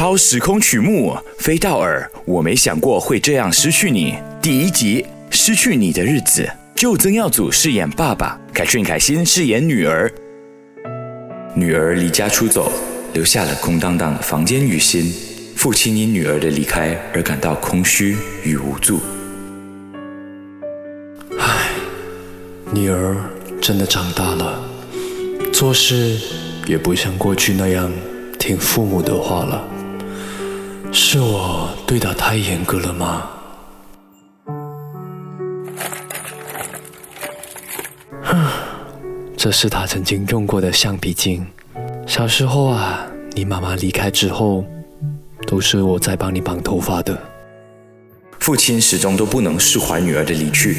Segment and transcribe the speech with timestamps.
[0.00, 4.14] 超时空曲目，飞到耳，我没想过会这样失去你。
[4.40, 10.10] 第一集，失去你的日子，就曾耀祖饰演爸爸，凯旋凯欣饰演女儿。
[11.54, 12.72] 女儿离家出走，
[13.12, 15.12] 留下了空荡荡的房间与心。
[15.54, 19.00] 父亲因女儿的离开而感到空虚与无助。
[21.38, 21.68] 唉，
[22.72, 23.14] 女儿
[23.60, 24.64] 真的长大了，
[25.52, 26.18] 做事
[26.64, 27.92] 也不像过去那样
[28.38, 29.62] 听父母的话了。
[30.92, 33.30] 是我对他太严格了吗？
[39.36, 41.46] 这是他曾经用过的橡皮筋。
[42.06, 44.64] 小时候啊，你妈妈离开之后，
[45.46, 47.18] 都是我在帮你绑头发的。
[48.38, 50.76] 父亲始终都不能释怀女儿的离去，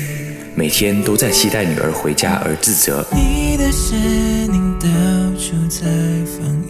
[0.56, 3.06] 每天都在期待女儿回家而自责。
[3.12, 3.98] 你的身
[4.54, 4.88] 影到
[5.40, 5.88] 处在
[6.26, 6.61] 放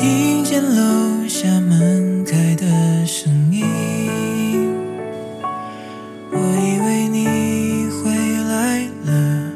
[0.00, 3.62] 听见楼下门开的声音，
[6.32, 8.10] 我以为你回
[8.48, 9.52] 来了，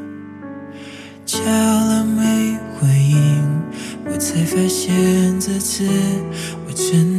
[1.24, 3.42] 敲了没回应，
[4.04, 5.88] 我才发现这次
[6.66, 7.13] 我真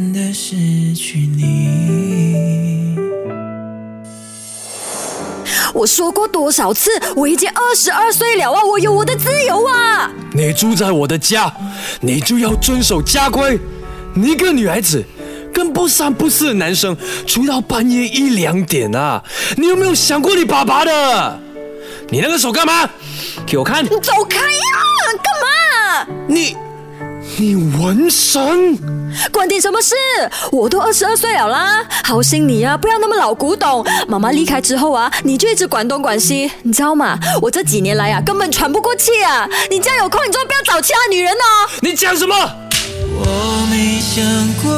[5.76, 10.10] 我说过多少次，我已经二十二岁了啊，我有我的自由啊！
[10.32, 11.52] 你住在我的家，
[12.00, 13.60] 你就要遵守家规。
[14.14, 15.04] 你一个女孩子，
[15.52, 19.22] 跟不三不四的男生吹到半夜一两点啊！
[19.58, 21.40] 你有没有想过你爸爸的？
[22.08, 22.88] 你那个手干嘛？
[23.46, 23.84] 给我看！
[23.84, 24.58] 你走开呀！
[25.22, 26.06] 干嘛？
[26.26, 26.56] 你，
[27.38, 28.78] 你纹身？
[29.30, 29.94] 关你什么事？
[30.50, 33.84] 我都二十二岁了啦，好心你啊，不要那么老古董。
[34.08, 37.18] 妈妈离开之后啊，你就一直管东管西，你知道吗？
[37.42, 39.46] 我这几年来啊，根本喘不过气啊！
[39.70, 41.68] 你这样有空，你就不要找其他女人哦。
[41.82, 42.34] 你讲什么？
[43.18, 44.24] 我没想
[44.62, 44.72] 过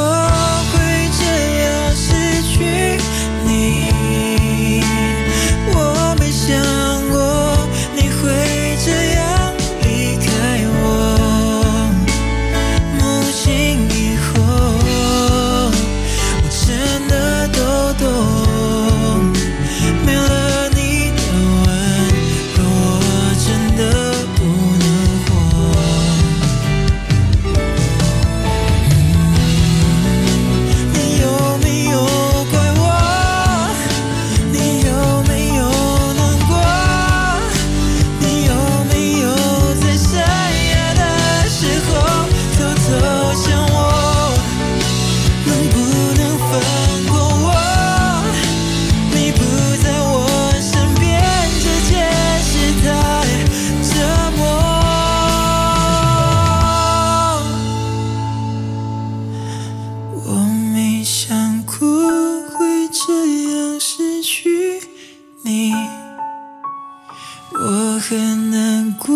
[67.99, 69.15] 很难过，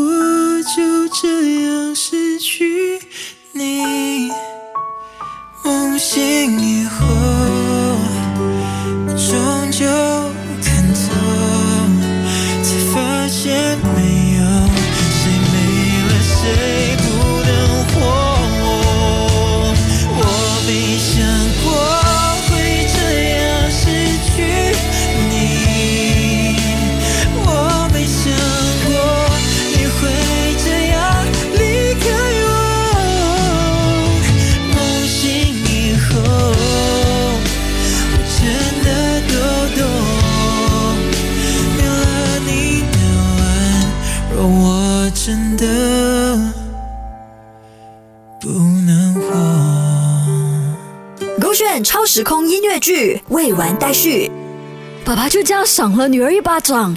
[0.63, 2.99] 就这样失去
[3.53, 4.31] 你。
[5.65, 7.07] 梦醒以后，
[51.53, 54.42] 炫超时空音乐剧未完待续。
[55.05, 56.97] 爸爸就这样赏了女儿一巴掌，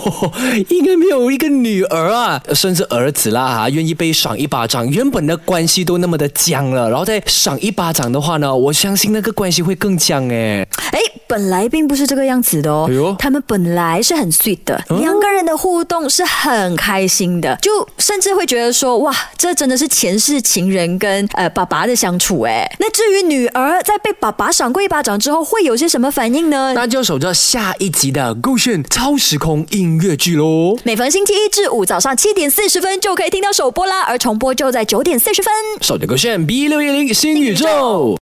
[0.68, 4.86] 应该没有一个女儿啊，甚至儿子啦哈，愿意被赏一巴掌。
[4.88, 10.66] 原本的关系都那么的僵了，然后再赏一巴掌的话呢，我相信那个关系会更僵哎。
[10.92, 13.16] 哎，本来并不是这个样子的哦。
[13.18, 22.70] 他们本来是很 sweet 的，两个人的互动是很开心的，就甚至会觉得说，哇，这真的是前世情人跟呃爸爸的相处哎。
[22.78, 26.72] 那至于女儿在被爸爸赏过一巴掌之后，会有些什么反应呢？
[26.74, 30.76] 那就守着下一集的勾炫超时空音乐剧喽。
[30.82, 35.52] 每逢星期一至五早上七点四十分就可以听到首播啦，而重播就在九点四十分。
[35.80, 38.16] 守着勾炫 B 六一零新宇宙。